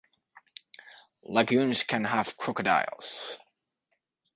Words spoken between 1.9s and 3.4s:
have crocodiles.